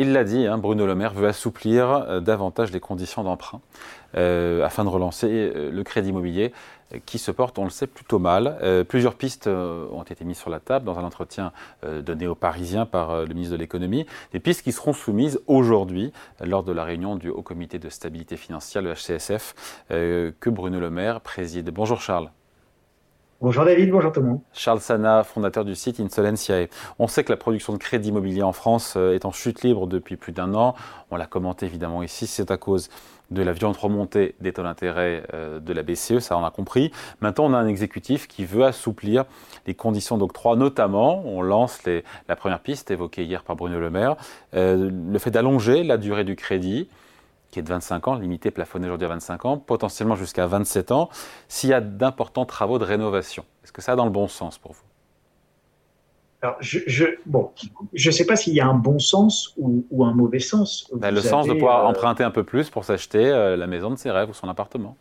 Il 0.00 0.14
l'a 0.14 0.24
dit, 0.24 0.46
hein, 0.46 0.56
Bruno 0.56 0.86
Le 0.86 0.94
Maire 0.94 1.12
veut 1.12 1.28
assouplir 1.28 1.90
euh, 1.90 2.20
davantage 2.20 2.72
les 2.72 2.80
conditions 2.80 3.22
d'emprunt 3.22 3.60
euh, 4.16 4.64
afin 4.64 4.82
de 4.82 4.88
relancer 4.88 5.28
euh, 5.28 5.70
le 5.70 5.84
crédit 5.84 6.08
immobilier 6.08 6.54
qui 7.04 7.18
se 7.18 7.30
porte, 7.30 7.58
on 7.58 7.64
le 7.64 7.70
sait, 7.70 7.86
plutôt 7.86 8.18
mal. 8.18 8.58
plusieurs 8.88 9.14
pistes 9.14 9.46
ont 9.46 10.02
été 10.02 10.24
mises 10.24 10.38
sur 10.38 10.50
la 10.50 10.58
table 10.58 10.84
dans 10.84 10.98
un 10.98 11.04
entretien 11.04 11.52
donné 11.84 12.26
aux 12.26 12.34
Parisiens 12.34 12.84
par 12.84 13.20
le 13.20 13.32
ministre 13.32 13.52
de 13.52 13.60
l'économie. 13.60 14.06
Des 14.32 14.40
pistes 14.40 14.62
qui 14.62 14.72
seront 14.72 14.92
soumises 14.92 15.40
aujourd'hui 15.46 16.12
lors 16.40 16.64
de 16.64 16.72
la 16.72 16.82
réunion 16.82 17.14
du 17.14 17.28
Haut 17.28 17.42
Comité 17.42 17.78
de 17.78 17.88
stabilité 17.90 18.36
financière, 18.36 18.82
le 18.82 18.94
HCSF, 18.94 19.84
que 19.88 20.50
Bruno 20.50 20.80
Le 20.80 20.90
Maire 20.90 21.20
préside. 21.20 21.70
Bonjour 21.70 22.00
Charles. 22.00 22.32
Bonjour 23.42 23.64
David, 23.64 23.90
bonjour 23.90 24.12
tout 24.12 24.20
le 24.20 24.26
monde. 24.26 24.40
Charles 24.52 24.80
Sana, 24.80 25.24
fondateur 25.24 25.64
du 25.64 25.74
site 25.74 25.98
Insolentiae. 25.98 26.68
On 26.98 27.08
sait 27.08 27.24
que 27.24 27.32
la 27.32 27.38
production 27.38 27.72
de 27.72 27.78
crédit 27.78 28.10
immobilier 28.10 28.42
en 28.42 28.52
France 28.52 28.96
euh, 28.98 29.14
est 29.14 29.24
en 29.24 29.32
chute 29.32 29.62
libre 29.62 29.86
depuis 29.86 30.18
plus 30.18 30.32
d'un 30.32 30.52
an. 30.52 30.74
On 31.10 31.16
l'a 31.16 31.24
commenté 31.24 31.64
évidemment 31.64 32.02
ici, 32.02 32.26
c'est 32.26 32.50
à 32.50 32.58
cause 32.58 32.90
de 33.30 33.42
la 33.42 33.52
violente 33.52 33.78
remontée 33.78 34.34
des 34.42 34.52
taux 34.52 34.62
d'intérêt 34.62 35.22
euh, 35.32 35.58
de 35.58 35.72
la 35.72 35.82
BCE, 35.82 36.18
ça 36.18 36.36
on 36.36 36.44
a 36.44 36.50
compris. 36.50 36.92
Maintenant, 37.22 37.46
on 37.46 37.54
a 37.54 37.56
un 37.56 37.66
exécutif 37.66 38.28
qui 38.28 38.44
veut 38.44 38.66
assouplir 38.66 39.24
les 39.66 39.72
conditions 39.72 40.18
d'octroi, 40.18 40.54
notamment, 40.54 41.22
on 41.24 41.40
lance 41.40 41.80
la 42.28 42.36
première 42.36 42.60
piste 42.60 42.90
évoquée 42.90 43.24
hier 43.24 43.42
par 43.42 43.56
Bruno 43.56 43.80
Le 43.80 43.88
Maire, 43.88 44.16
euh, 44.52 44.90
le 45.10 45.18
fait 45.18 45.30
d'allonger 45.30 45.82
la 45.82 45.96
durée 45.96 46.24
du 46.24 46.36
crédit 46.36 46.90
qui 47.50 47.58
est 47.58 47.62
de 47.62 47.68
25 47.68 48.08
ans, 48.08 48.14
limité 48.14 48.50
plafonné 48.50 48.86
aujourd'hui 48.86 49.06
à 49.06 49.10
25 49.10 49.44
ans, 49.44 49.58
potentiellement 49.58 50.16
jusqu'à 50.16 50.46
27 50.46 50.92
ans, 50.92 51.08
s'il 51.48 51.70
y 51.70 51.74
a 51.74 51.80
d'importants 51.80 52.44
travaux 52.44 52.78
de 52.78 52.84
rénovation. 52.84 53.44
Est-ce 53.64 53.72
que 53.72 53.82
ça 53.82 53.92
a 53.92 53.96
dans 53.96 54.04
le 54.04 54.10
bon 54.10 54.28
sens 54.28 54.58
pour 54.58 54.72
vous? 54.72 54.82
Alors, 56.42 56.56
je, 56.60 57.04
bon, 57.26 57.50
je 57.92 58.10
sais 58.10 58.24
pas 58.24 58.34
s'il 58.34 58.54
y 58.54 58.60
a 58.60 58.66
un 58.66 58.74
bon 58.74 58.98
sens 58.98 59.52
ou, 59.58 60.04
un 60.04 60.14
mauvais 60.14 60.38
sens. 60.38 60.90
Ben, 60.94 61.10
le 61.10 61.20
sens 61.20 61.46
de 61.46 61.52
pouvoir 61.52 61.84
euh, 61.84 61.90
emprunter 61.90 62.24
un 62.24 62.30
peu 62.30 62.44
plus 62.44 62.70
pour 62.70 62.84
s'acheter 62.84 63.26
euh, 63.26 63.56
la 63.56 63.66
maison 63.66 63.90
de 63.90 63.96
ses 63.96 64.10
rêves 64.10 64.30
ou 64.30 64.32
son 64.32 64.48
appartement. 64.48 64.96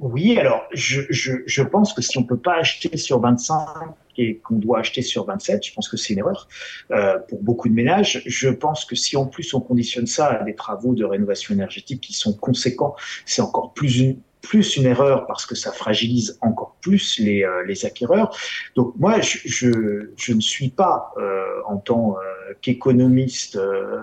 Oui, 0.00 0.38
alors 0.38 0.62
je, 0.72 1.02
je, 1.08 1.32
je, 1.46 1.62
pense 1.62 1.94
que 1.94 2.02
si 2.02 2.18
on 2.18 2.24
peut 2.24 2.36
pas 2.36 2.56
acheter 2.56 2.96
sur 2.98 3.20
25 3.20 3.94
et 4.16 4.38
qu'on 4.38 4.56
doit 4.56 4.80
acheter 4.80 5.02
sur 5.02 5.24
27, 5.26 5.64
je 5.64 5.74
pense 5.74 5.88
que 5.88 5.96
c'est 5.96 6.12
une 6.12 6.20
erreur 6.20 6.48
euh, 6.90 7.18
pour 7.28 7.42
beaucoup 7.42 7.68
de 7.68 7.74
ménages. 7.74 8.22
Je 8.26 8.48
pense 8.48 8.84
que 8.84 8.96
si 8.96 9.16
en 9.16 9.26
plus 9.26 9.52
on 9.54 9.60
conditionne 9.60 10.06
ça 10.06 10.26
à 10.26 10.44
des 10.44 10.54
travaux 10.54 10.94
de 10.94 11.04
rénovation 11.04 11.54
énergétique 11.54 12.00
qui 12.00 12.12
sont 12.12 12.34
conséquents, 12.34 12.94
c'est 13.24 13.42
encore 13.42 13.72
plus 13.72 13.98
une, 14.00 14.20
plus 14.42 14.76
une 14.76 14.86
erreur 14.86 15.26
parce 15.26 15.46
que 15.46 15.54
ça 15.54 15.72
fragilise 15.72 16.38
encore 16.40 16.76
plus 16.80 17.18
les, 17.18 17.44
euh, 17.44 17.64
les 17.66 17.84
acquéreurs. 17.84 18.36
Donc 18.74 18.94
moi, 18.98 19.20
je, 19.20 19.38
je, 19.44 20.10
je 20.16 20.32
ne 20.32 20.40
suis 20.40 20.70
pas 20.70 21.12
euh, 21.18 21.44
en 21.66 21.76
tant 21.76 22.16
euh, 22.16 22.20
qu'économiste 22.60 23.56
euh, 23.56 24.00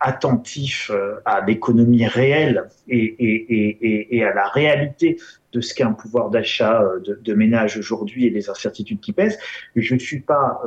attentif 0.00 0.90
à 1.24 1.40
l'économie 1.44 2.06
réelle 2.06 2.68
et, 2.88 4.22
à 4.22 4.34
la 4.34 4.48
réalité 4.48 5.18
de 5.52 5.60
ce 5.60 5.74
qu'est 5.74 5.84
un 5.84 5.92
pouvoir 5.92 6.30
d'achat 6.30 6.84
de, 7.04 7.34
ménage 7.34 7.78
aujourd'hui 7.78 8.26
et 8.26 8.30
des 8.30 8.50
incertitudes 8.50 9.00
qui 9.00 9.12
pèsent. 9.12 9.38
Je 9.76 9.94
ne 9.94 9.98
suis 9.98 10.20
pas 10.20 10.60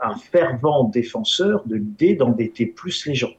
un 0.00 0.16
fervent 0.16 0.84
défenseur 0.84 1.64
de 1.66 1.76
l'idée 1.76 2.14
d'endetter 2.14 2.66
plus 2.66 3.06
les 3.06 3.14
gens. 3.14 3.32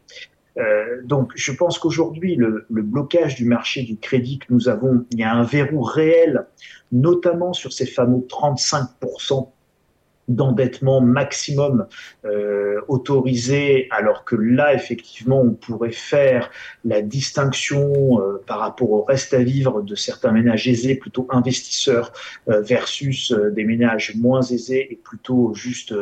Euh, 0.59 1.01
donc, 1.03 1.31
je 1.35 1.51
pense 1.51 1.79
qu'aujourd'hui, 1.79 2.35
le, 2.35 2.65
le, 2.69 2.81
blocage 2.81 3.35
du 3.35 3.45
marché 3.45 3.83
du 3.83 3.97
crédit 3.97 4.39
que 4.39 4.47
nous 4.49 4.67
avons, 4.67 5.05
il 5.11 5.19
y 5.19 5.23
a 5.23 5.33
un 5.33 5.43
verrou 5.43 5.81
réel, 5.81 6.45
notamment 6.91 7.53
sur 7.53 7.71
ces 7.71 7.85
fameux 7.85 8.25
35% 8.27 9.49
d'endettement 10.29 11.01
maximum 11.01 11.87
euh, 12.23 12.79
autorisé, 12.87 13.87
alors 13.91 14.23
que 14.23 14.35
là, 14.35 14.73
effectivement, 14.73 15.41
on 15.41 15.51
pourrait 15.51 15.91
faire 15.91 16.49
la 16.85 17.01
distinction 17.01 18.21
euh, 18.21 18.41
par 18.45 18.59
rapport 18.59 18.91
au 18.91 19.03
reste 19.03 19.33
à 19.33 19.43
vivre 19.43 19.81
de 19.81 19.95
certains 19.95 20.31
ménages 20.31 20.67
aisés, 20.67 20.95
plutôt 20.95 21.27
investisseurs, 21.31 22.13
euh, 22.47 22.61
versus 22.61 23.33
des 23.33 23.65
ménages 23.65 24.15
moins 24.15 24.41
aisés 24.41 24.87
et 24.91 24.95
plutôt 24.95 25.53
juste 25.53 25.93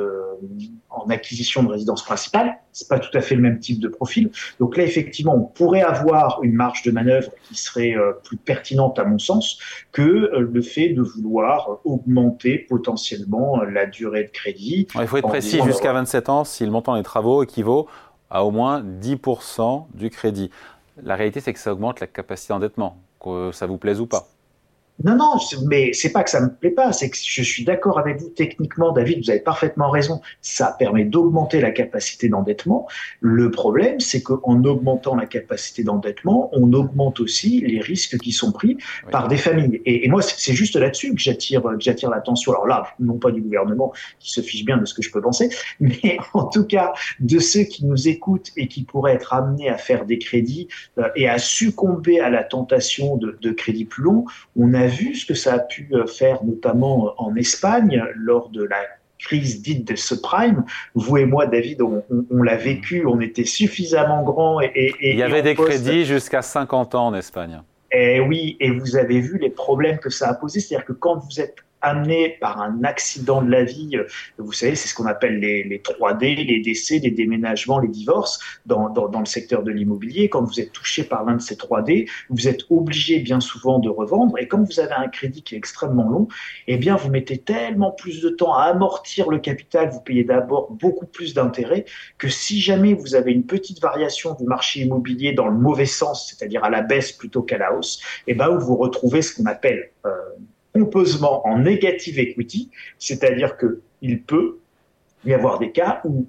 en 0.90 1.10
acquisition 1.10 1.64
de 1.64 1.70
résidence 1.70 2.04
principale. 2.04 2.58
C'est 2.78 2.88
pas 2.88 3.00
tout 3.00 3.16
à 3.18 3.22
fait 3.22 3.34
le 3.34 3.42
même 3.42 3.60
type 3.60 3.80
de 3.80 3.88
profil. 3.88 4.30
Donc 4.60 4.78
là, 4.78 4.84
effectivement, 4.84 5.36
on 5.36 5.42
pourrait 5.42 5.82
avoir 5.82 6.40
une 6.44 6.54
marge 6.54 6.84
de 6.84 6.92
manœuvre 6.92 7.32
qui 7.48 7.56
serait 7.56 7.96
plus 8.24 8.38
pertinente 8.38 9.00
à 9.00 9.04
mon 9.04 9.18
sens 9.18 9.58
que 9.92 10.30
le 10.38 10.62
fait 10.62 10.90
de 10.90 11.02
vouloir 11.02 11.80
augmenter 11.86 12.60
potentiellement 12.60 13.64
la 13.64 13.88
durée 13.88 14.26
de 14.26 14.30
crédit. 14.30 14.88
il 14.94 15.08
faut 15.08 15.18
être 15.18 15.28
précis, 15.28 15.60
jusqu'à 15.66 15.92
27 15.92 16.30
ans, 16.30 16.44
si 16.44 16.66
le 16.66 16.72
montant 16.72 16.96
des 16.96 17.04
travaux 17.04 17.42
équivaut 17.44 17.88
à 18.30 18.44
au 18.44 18.52
moins 18.52 18.84
10% 18.84 19.88
du 19.94 20.10
crédit. 20.10 20.52
La 21.02 21.16
réalité, 21.16 21.40
c'est 21.40 21.54
que 21.54 21.60
ça 21.60 21.74
augmente 21.74 22.00
la 22.00 22.08
capacité 22.08 22.54
d'endettement, 22.54 22.98
que 23.24 23.52
ça 23.52 23.66
vous 23.66 23.78
plaise 23.78 24.00
ou 24.00 24.06
pas. 24.06 24.28
Non, 25.04 25.16
non, 25.16 25.38
mais 25.68 25.94
c'est 25.94 26.12
pas 26.12 26.24
que 26.24 26.30
ça 26.32 26.42
me 26.42 26.50
plaît 26.50 26.72
pas, 26.72 26.92
c'est 26.92 27.12
que 27.12 27.18
je 27.22 27.44
suis 27.44 27.64
d'accord 27.64 28.00
avec 28.00 28.20
vous 28.20 28.30
techniquement, 28.30 28.92
David, 28.92 29.24
vous 29.24 29.30
avez 29.30 29.40
parfaitement 29.40 29.92
raison. 29.92 30.22
Ça 30.42 30.76
permet 30.78 31.06
d'augmenter 31.06 31.62
la 31.62 31.70
capacité 31.70 32.30
d'endettement. 32.30 32.88
Le 33.20 33.52
problème, 33.52 34.00
c'est 34.00 34.24
qu'en 34.24 34.64
augmentant 34.64 35.16
la 35.16 35.28
capacité 35.28 35.84
d'endettement, 35.84 36.50
on 36.54 36.74
augmente 36.74 37.20
aussi 37.20 37.62
les 37.62 37.80
risques 37.80 38.18
qui 38.18 38.32
sont 38.32 38.52
pris 38.52 38.78
par 39.12 39.28
des 39.28 39.38
familles. 39.38 39.82
Et, 39.86 40.10
moi, 40.10 40.24
c'est 40.24 40.54
juste 40.54 40.76
là-dessus 40.76 41.14
que 41.14 41.22
j'attire, 41.22 41.62
que 41.62 41.80
j'attire 41.80 42.10
l'attention. 42.10 42.54
Alors 42.54 42.66
là, 42.66 42.88
non 43.00 43.20
pas 43.20 43.30
du 43.30 43.42
gouvernement 43.42 43.94
qui 44.20 44.32
se 44.32 44.42
fiche 44.42 44.66
bien 44.66 44.78
de 44.78 44.86
ce 44.86 44.96
que 44.96 45.04
je 45.04 45.12
peux 45.12 45.22
penser, 45.22 45.50
mais 45.80 46.18
en 46.34 46.46
tout 46.46 46.66
cas 46.66 46.94
de 47.20 47.38
ceux 47.38 47.64
qui 47.64 47.86
nous 47.86 48.08
écoutent 48.08 48.52
et 48.58 48.68
qui 48.68 48.84
pourraient 48.84 49.14
être 49.14 49.34
amenés 49.34 49.70
à 49.70 49.78
faire 49.78 50.06
des 50.06 50.18
crédits 50.18 50.68
euh, 50.98 51.08
et 51.16 51.30
à 51.30 51.38
succomber 51.38 52.20
à 52.20 52.32
la 52.32 52.44
tentation 52.44 53.16
de, 53.18 53.38
de 53.40 53.52
crédits 53.52 53.86
plus 53.86 54.04
longs. 54.04 54.26
On 54.56 54.74
a 54.74 54.87
vu 54.88 55.16
ce 55.16 55.26
que 55.26 55.34
ça 55.34 55.54
a 55.54 55.60
pu 55.60 55.90
euh, 55.92 56.06
faire 56.06 56.44
notamment 56.44 57.08
euh, 57.08 57.12
en 57.18 57.36
Espagne 57.36 58.04
lors 58.16 58.50
de 58.50 58.64
la 58.64 58.78
crise 59.20 59.62
dite 59.62 59.88
de 59.88 59.96
subprime. 59.96 60.64
Vous 60.94 61.18
et 61.18 61.26
moi, 61.26 61.48
David, 61.48 61.82
on, 61.82 62.44
l'a 62.44 62.56
vécu, 62.56 63.06
on 63.06 63.20
était 63.20 63.46
suffisamment 63.46 64.24
grands. 64.24 64.62
Et, 64.62 64.94
Il 65.02 65.18
y 65.18 65.24
avait 65.24 65.42
des 65.42 65.56
crédits 65.56 66.06
jusqu'à 66.06 66.42
50 66.42 66.96
ans 66.96 67.08
en 67.08 67.14
Espagne. 67.14 67.62
Et 67.92 68.20
oui, 68.20 68.58
et 68.60 68.70
vous 68.70 68.96
avez 68.96 69.20
vu 69.20 69.38
les 69.40 69.50
problèmes 69.50 69.98
que 69.98 70.10
ça 70.10 70.30
a 70.30 70.34
posé. 70.34 70.60
C'est-à-dire 70.60 70.86
que 70.86 70.94
quand 70.94 71.18
vous 71.18 71.40
êtes 71.40 71.56
amené 71.82 72.38
par 72.42 72.62
un 72.62 72.84
accident 72.84 73.42
de 73.42 73.52
la 73.52 73.64
vie, 73.64 73.96
euh, 73.96 74.08
vous 74.38 74.52
savez, 74.52 74.76
c'est 74.76 74.88
ce 74.88 74.96
qu'on 74.96 75.06
appelle 75.06 75.40
les, 75.40 75.64
les, 75.64 75.80
3D, 75.80 76.46
les 76.46 76.62
décès, 76.62 77.00
les 77.00 77.12
déménagements, 77.12 77.80
les 77.80 77.88
divorces 77.88 78.40
dans, 78.66 78.90
dans, 78.90 79.08
dans 79.08 79.20
le 79.20 79.26
secteur 79.26 79.64
de 79.64 79.72
l'immobilier. 79.72 80.30
Quand 80.30 80.44
vous 80.44 80.60
êtes 80.60 80.72
touché 80.72 81.04
par 81.04 81.24
l'un 81.26 81.36
de 81.36 81.42
ces 81.42 81.56
3D, 81.56 82.10
vous 82.30 82.48
êtes 82.48 82.62
obligé 82.70 83.20
bien 83.20 83.40
souvent 83.40 83.80
de 83.80 83.90
revendre. 83.90 84.38
Et 84.38 84.48
quand 84.48 84.64
vous 84.64 84.80
avez 84.80 84.94
un 84.94 85.08
crédit 85.08 85.44
qui 85.44 85.56
est 85.56 85.58
extrêmement 85.58 86.10
long, 86.10 86.28
eh 86.68 86.78
bien, 86.78 86.96
vous 86.96 87.10
mettez 87.10 87.38
tellement 87.38 87.92
plus 87.92 88.22
de 88.22 88.30
temps 88.30 88.54
à 88.54 88.64
amortir 88.64 89.30
le 89.30 89.40
capital, 89.40 89.90
vous 89.90 90.02
payez 90.02 90.24
d'abord 90.24 90.72
beaucoup 90.72 91.06
plus 91.06 91.34
d'intérêts 91.34 91.86
que 92.18 92.30
si 92.30 92.60
jamais 92.60 92.94
vous 92.94 93.16
avez 93.16 93.32
une 93.32 93.46
petite 93.46 93.82
variation 93.82 94.36
du 94.36 94.46
marché 94.46 94.82
immobilier 94.82 95.34
dans 95.34 95.48
le 95.48 95.58
mauvais 95.58 95.86
sens, 95.86 96.28
c'est-à-dire 96.30 96.64
à 96.64 96.70
la 96.70 96.82
baisse 96.82 97.12
plutôt 97.12 97.42
qu'à 97.42 97.58
la 97.58 97.74
hausse, 97.74 98.02
eh 98.28 98.34
vous 98.34 98.60
vous 98.60 98.78
retrouvez 98.78 99.22
ce 99.22 99.36
qu'on 99.36 99.46
appelle 99.46 99.92
euh, 100.06 100.12
pompeusement 100.78 101.46
en 101.48 101.60
negative 101.60 102.20
equity, 102.20 102.70
c'est-à-dire 103.00 103.58
qu'il 103.58 104.24
peut 104.24 104.60
y 105.26 105.34
avoir 105.34 105.60
des 105.60 105.72
cas 105.72 106.02
où 106.06 106.28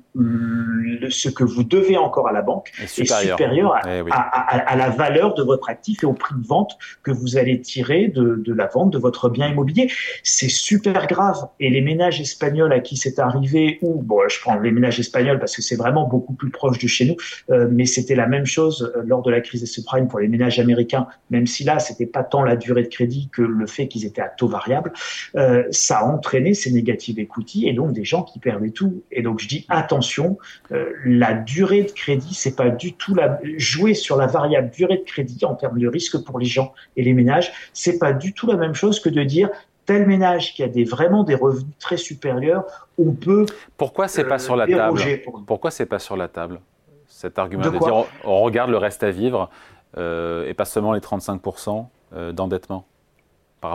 ce 1.11 1.29
que 1.29 1.45
vous 1.45 1.63
devez 1.63 1.97
encore 1.97 2.29
à 2.29 2.33
la 2.33 2.43
banque 2.43 2.73
est 2.83 2.87
supérieur, 2.87 3.75
eh 3.87 4.03
à, 4.11 4.77
la 4.77 4.89
valeur 4.91 5.35
de 5.35 5.43
votre 5.43 5.69
actif 5.69 6.03
et 6.03 6.07
au 6.07 6.13
prix 6.13 6.35
de 6.37 6.47
vente 6.47 6.77
que 7.03 7.11
vous 7.11 7.37
allez 7.37 7.61
tirer 7.61 8.09
de, 8.09 8.53
la 8.53 8.67
vente 8.67 8.91
de 8.93 8.99
votre 8.99 9.29
bien 9.29 9.49
immobilier. 9.49 9.91
C'est 10.23 10.49
super 10.49 11.07
grave. 11.07 11.49
Et 11.61 11.71
les 11.71 11.81
ménages 11.81 12.21
espagnols 12.21 12.73
à 12.73 12.81
qui 12.81 12.97
c'est 12.97 13.19
arrivé, 13.19 13.79
ou 13.83 14.03
bon, 14.03 14.21
je 14.29 14.41
prends 14.41 14.59
les 14.59 14.71
ménages 14.71 14.99
espagnols 14.99 15.39
parce 15.39 15.55
que 15.55 15.63
c'est 15.63 15.77
vraiment 15.77 16.07
beaucoup 16.07 16.33
plus 16.33 16.51
proche 16.51 16.79
de 16.79 16.87
chez 16.87 17.05
nous, 17.07 17.17
euh, 17.51 17.69
mais 17.71 17.87
c'était 17.87 18.15
la 18.15 18.27
même 18.27 18.47
chose 18.47 18.93
euh, 18.97 19.03
lors 19.05 19.23
de 19.23 19.31
la 19.31 19.41
crise 19.41 19.61
des 19.61 19.67
subprimes 19.67 20.09
pour 20.09 20.19
les 20.19 20.29
ménages 20.29 20.59
américains, 20.59 21.07
même 21.31 21.47
si 21.47 21.65
là, 21.65 21.79
c'était 21.79 22.07
pas 22.07 22.25
tant 22.25 22.43
la 22.43 22.57
durée 22.57 22.83
de 22.83 22.89
crédit 22.89 23.29
que 23.33 23.43
le 23.43 23.67
fait 23.67 23.89
qu'ils 23.89 24.05
étaient 24.05 24.23
à 24.23 24.29
taux 24.29 24.49
variable. 24.49 24.93
Euh, 25.37 25.65
ça 25.71 25.99
a 25.99 26.05
entraîné 26.05 26.55
ces 26.55 26.73
négatives 26.73 27.19
equity 27.19 27.69
et 27.69 27.73
donc 27.73 27.93
des 27.93 28.05
gens 28.05 28.23
qui 28.23 28.39
perdaient 28.39 28.71
tout. 28.79 29.03
Et 29.11 29.23
donc 29.23 29.41
je 29.41 29.49
dis 29.49 29.67
attention, 29.69 30.39
euh, 30.71 30.93
la 31.05 31.35
durée 31.35 31.83
de 31.83 31.91
crédit, 31.91 32.33
c'est 32.35 32.55
pas 32.55 32.71
du 32.71 32.93
tout 32.93 33.15
la 33.15 33.41
jouer 33.57 33.95
sur 33.95 34.17
la 34.17 34.27
variable 34.27 34.71
durée 34.71 34.99
de 34.99 35.03
crédit 35.03 35.45
en 35.45 35.55
termes 35.55 35.79
de 35.79 35.89
risque 35.89 36.23
pour 36.25 36.39
les 36.39 36.47
gens 36.47 36.73
et 36.97 37.03
les 37.03 37.13
ménages, 37.13 37.53
c'est 37.73 37.99
pas 37.99 38.13
du 38.13 38.33
tout 38.33 38.47
la 38.47 38.57
même 38.57 38.75
chose 38.75 39.01
que 39.01 39.09
de 39.09 39.23
dire 39.25 39.51
tel 39.85 40.07
ménage 40.07 40.55
qui 40.55 40.63
a 40.63 40.69
des, 40.69 40.85
vraiment 40.85 41.25
des 41.25 41.35
revenus 41.35 41.77
très 41.81 41.97
supérieurs, 41.97 42.65
on 42.99 43.13
peut. 43.13 43.47
Pourquoi 43.77 44.07
c'est 44.07 44.25
pas 44.25 44.37
euh, 44.37 44.39
sur 44.39 44.55
la 44.55 44.67
table 44.67 45.01
Pourquoi 45.47 45.71
c'est 45.71 45.87
pas 45.87 45.99
sur 45.99 46.17
la 46.17 46.29
table 46.29 46.61
cet 47.09 47.39
argument 47.39 47.65
de, 47.65 47.79
dire 47.79 48.05
on, 48.23 48.43
regarde 48.43 48.71
le 48.71 48.77
reste 48.77 49.03
à 49.03 49.11
vivre 49.11 49.51
euh, 49.97 50.47
et 50.47 50.55
pas 50.55 50.67
seulement 50.67 50.93
les 50.93 51.01
35% 51.01 51.87
d'endettement? 52.33 52.87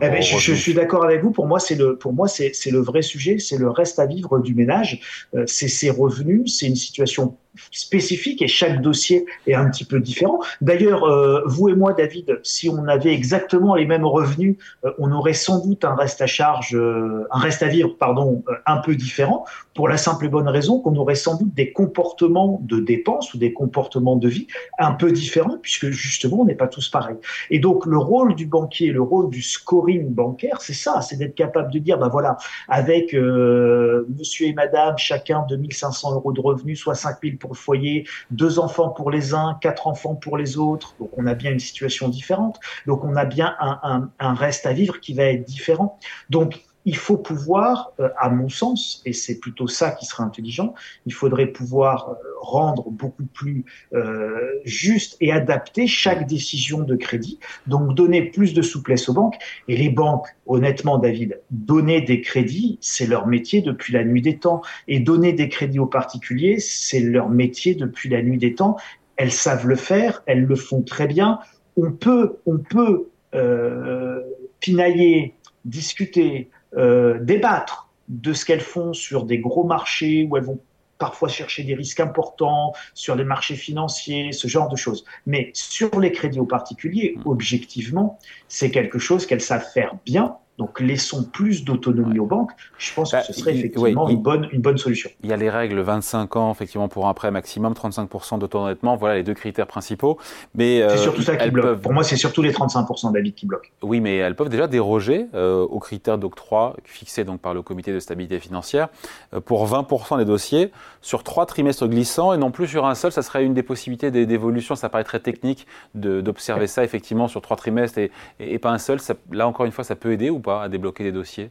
Eh 0.02 0.10
ben, 0.10 0.22
je, 0.22 0.54
suis 0.54 0.74
d'accord 0.74 1.04
avec 1.04 1.22
vous. 1.22 1.32
Pour 1.32 1.46
moi, 1.46 1.60
c'est 1.60 1.76
le, 1.76 1.98
pour 1.98 2.14
moi, 2.14 2.28
c'est, 2.28 2.54
le 2.72 2.80
vrai 2.80 3.02
sujet. 3.02 3.38
C'est 3.40 3.58
le 3.58 3.70
reste 3.70 4.00
à 4.00 4.06
vivre 4.06 4.40
du 4.40 4.56
ménage. 4.56 5.28
Euh, 5.36 5.44
c'est 5.46 5.68
ses 5.68 5.90
revenus. 5.90 6.58
C'est 6.58 6.68
une 6.68 6.76
situation 6.76 7.38
spécifique 7.72 8.42
et 8.42 8.48
chaque 8.48 8.82
dossier 8.82 9.26
est 9.48 9.54
un 9.54 9.70
petit 9.70 9.86
peu 9.86 10.00
différent. 10.00 10.40
D'ailleurs, 10.62 11.04
euh, 11.04 11.42
vous 11.46 11.70
et 11.70 11.76
moi, 11.76 11.94
David, 11.94 12.40
si 12.44 12.70
on 12.70 12.88
avait 12.88 13.14
exactement 13.14 13.76
les 13.76 13.86
mêmes 13.86 14.06
revenus, 14.06 14.58
euh, 14.86 14.92
on 14.98 15.12
aurait 15.12 15.34
sans 15.34 15.66
doute 15.66 15.86
un 15.86 15.96
reste 15.96 16.22
à 16.22 16.28
charge, 16.28 16.76
euh, 16.76 17.28
un 17.32 17.40
reste 17.40 17.64
à 17.64 17.68
vivre, 17.68 17.96
pardon, 17.98 18.44
un 18.66 18.78
peu 18.78 18.96
différent, 18.96 19.46
pour 19.76 19.88
la 19.88 19.98
simple 19.98 20.26
et 20.26 20.30
bonne 20.30 20.48
raison 20.48 20.80
qu'on 20.80 20.96
aurait 20.96 21.16
sans 21.16 21.38
doute 21.38 21.54
des 21.54 21.72
comportements 21.72 22.60
de 22.64 22.80
dépenses 22.80 23.34
ou 23.34 23.38
des 23.38 23.54
comportements 23.54 24.16
de 24.16 24.28
vie 24.28 24.48
un 24.80 24.94
peu 24.94 25.12
différents, 25.12 25.58
puisque 25.62 25.90
justement, 25.90 26.42
on 26.42 26.46
n'est 26.46 26.56
pas 26.56 26.68
tous 26.68 26.90
pareils. 26.90 27.18
Et 27.50 27.60
donc, 27.60 27.86
le 27.86 27.98
rôle 27.98 28.36
du 28.36 28.46
banquier, 28.46 28.92
le 28.92 29.02
rôle 29.02 29.30
du 29.30 29.42
scoring 29.42 30.10
bancaire, 30.10 30.62
c'est 30.62 30.74
ça, 30.74 31.02
c'est 31.02 31.18
d'être 31.18 31.36
capable 31.36 31.72
de 31.72 31.80
dire, 31.80 31.98
ben 31.98 32.10
voilà, 32.10 32.38
avec 32.68 33.14
monsieur 33.14 34.48
et 34.48 34.54
madame, 34.54 34.98
chacun 34.98 35.46
2500 35.50 36.14
euros 36.14 36.32
de 36.32 36.42
revenus, 36.42 36.80
soit 36.80 36.96
5000 36.96 37.38
pour 37.44 37.52
le 37.52 37.58
foyer, 37.58 38.08
deux 38.32 38.58
enfants 38.58 38.90
pour 38.90 39.12
les 39.12 39.34
uns, 39.34 39.58
quatre 39.60 39.88
enfants 39.88 40.16
pour 40.16 40.38
les 40.38 40.58
autres. 40.58 40.96
Donc 41.00 41.10
on 41.18 41.28
a 41.28 41.34
bien 41.34 41.52
une 41.52 41.60
situation 41.60 42.08
différente. 42.08 42.58
Donc 42.88 43.04
on 43.04 43.18
a 43.18 43.26
bien 43.26 43.54
un, 43.60 44.10
un 44.18 44.34
reste 44.34 44.66
à 44.66 44.72
vivre 44.72 45.02
qui 45.02 45.14
va 45.14 45.26
être 45.26 45.44
différent. 45.44 46.00
Donc 46.30 46.64
il 46.86 46.96
faut 46.96 47.18
pouvoir, 47.18 47.94
euh, 48.00 48.10
à 48.18 48.30
mon 48.30 48.50
sens, 48.50 49.02
et 49.06 49.14
c'est 49.14 49.40
plutôt 49.40 49.68
ça 49.68 49.92
qui 49.92 50.06
serait 50.06 50.24
intelligent, 50.24 50.74
il 51.06 51.14
faudrait 51.14 51.48
pouvoir 51.48 52.10
euh, 52.10 52.16
rendre 52.42 52.90
beaucoup 52.90 53.26
plus 53.26 53.66
euh, 53.94 54.40
juste 54.66 55.18
et 55.22 55.32
adapter 55.32 55.88
chaque 55.88 56.28
décision 56.28 56.82
de 56.82 56.96
crédit, 56.96 57.40
donc 57.68 57.96
donner 57.96 58.24
plus 58.24 58.54
de 58.54 58.62
souplesse 58.62 59.08
aux 59.10 59.14
banques. 59.14 59.38
Et 59.68 59.78
les 59.78 59.90
banques, 59.90 60.28
honnêtement, 60.46 60.98
David, 60.98 61.40
donner 61.52 62.02
des 62.02 62.22
crédits, 62.22 62.78
c'est 62.82 63.08
leur 63.08 63.28
métier 63.28 63.62
depuis 63.62 63.94
la 63.94 64.04
nuit 64.04 64.22
des 64.22 64.38
temps. 64.38 64.62
Et 64.88 65.00
donner 65.00 65.34
des 65.34 65.50
crédits 65.50 65.80
aux 65.80 65.86
particuliers, 65.86 66.60
c'est 66.60 67.00
leur 67.00 67.30
métier 67.30 67.76
depuis 67.76 68.10
la 68.10 68.22
nuit 68.22 68.38
des 68.38 68.56
temps. 68.56 68.78
Elles 69.16 69.32
savent 69.32 69.68
le 69.68 69.76
faire, 69.76 70.24
elles 70.26 70.44
le 70.44 70.56
font 70.56 70.82
très 70.82 71.08
bien. 71.08 71.40
On 71.78 71.92
peut, 71.92 72.38
on 72.46 72.58
peut 72.58 73.10
euh, 73.36 74.22
pinailler, 74.60 75.34
discuter, 75.66 76.50
euh, 76.78 77.20
débattre 77.20 77.90
de 78.10 78.34
ce 78.34 78.46
qu'elles 78.46 78.62
font 78.62 78.94
sur 78.94 79.24
des 79.24 79.40
gros 79.40 79.64
marchés 79.64 80.28
où 80.30 80.38
elles 80.38 80.44
vont 80.44 80.60
parfois 80.98 81.28
chercher 81.28 81.64
des 81.64 81.74
risques 81.74 82.00
importants 82.00 82.74
sur 82.94 83.16
les 83.16 83.24
marchés 83.24 83.56
financiers, 83.56 84.32
ce 84.32 84.48
genre 84.48 84.70
de 84.70 84.76
choses. 84.76 85.04
Mais 85.26 85.52
sur 85.54 86.00
les 86.00 86.12
crédits 86.12 86.40
aux 86.40 86.46
particuliers, 86.46 87.16
mmh. 87.18 87.22
objectivement, 87.26 88.20
c'est 88.48 88.72
quelque 88.72 89.00
chose 89.00 89.26
qu'elles 89.26 89.42
savent 89.42 89.70
faire 89.74 89.96
bien 90.06 90.38
donc 90.60 90.80
laissons 90.80 91.24
plus 91.24 91.64
d'autonomie 91.64 92.20
aux 92.20 92.28
banques. 92.28 92.52
Je 92.78 92.94
pense 92.94 93.12
que 93.12 93.18
bah, 93.18 93.24
ce 93.24 93.34
serait 93.34 93.56
effectivement 93.56 94.08
une, 94.08 94.22
bonne, 94.22 94.48
une 94.52 94.62
bonne 94.62 94.78
solution. 94.78 95.10
Il 95.24 95.30
y 95.30 95.34
a 95.34 95.38
les 95.38 95.50
règles 95.50 95.80
25 95.80 96.36
ans 96.36 96.52
effectivement 96.52 96.88
pour 96.88 97.08
un 97.08 97.14
prêt 97.16 97.32
maximum, 97.32 97.74
35% 97.74 98.38
d'auto-endettement. 98.38 98.96
Voilà 98.96 99.16
les 99.16 99.24
deux 99.24 99.34
critères 99.34 99.66
principaux. 99.66 100.20
Mais 100.54 100.78
c'est 100.78 100.84
euh, 100.84 100.98
surtout 100.98 101.24
ça 101.24 101.36
qui 101.38 101.50
bloque. 101.50 101.82
Pour 101.82 101.94
moi, 101.94 102.04
c'est 102.04 102.18
surtout 102.18 102.44
les 102.44 102.52
35% 102.52 103.12
d'avis 103.14 103.34
qui 103.34 103.48
bloquent. 103.48 103.70
Oui, 103.82 104.00
mais 104.00 104.18
elles 104.18 104.36
peuvent 104.36 104.50
déjà 104.50 104.68
déroger 104.68 105.26
euh, 105.34 105.64
aux 105.64 105.80
critères 105.80 106.20
d'octroi 106.20 106.76
fixés 106.84 107.24
donc 107.24 107.42
par 107.42 107.56
le 107.56 107.64
Comité 107.64 107.92
de 107.92 108.00
stabilité 108.00 108.40
financière 108.40 108.90
euh, 109.34 109.40
pour 109.40 109.68
20% 109.68 110.20
des 110.20 110.26
dossiers 110.26 110.72
sur 111.02 111.24
trois 111.24 111.48
trimestres 111.48 111.88
glissants 111.88 112.32
et 112.32 112.38
non 112.38 112.52
plus 112.52 112.68
sur 112.68 112.86
un 112.86 112.94
seul. 112.94 113.12
Ça 113.12 113.24
serait 113.24 113.44
une 113.44 113.56
des 113.56 113.64
possibilités 113.64 114.12
d'évolution. 114.12 114.76
Ça 114.76 114.90
paraît 114.90 115.04
très 115.04 115.20
technique 115.20 115.66
d'observer 115.96 116.68
ça 116.68 116.84
effectivement 116.84 117.28
sur 117.28 117.42
trois 117.42 117.58
trimestres 117.58 117.98
et, 117.98 118.12
et, 118.40 118.60
pas 118.60 118.70
un 118.70 118.78
seul. 118.78 119.00
là 119.32 119.48
encore 119.48 119.66
une 119.66 119.72
fois, 119.72 119.84
ça 119.84 119.96
peut 119.96 120.12
aider 120.12 120.30
ou 120.30 120.43
pas 120.44 120.62
à 120.62 120.70
débloquer 120.70 121.04
des 121.04 121.12
dossiers? 121.12 121.50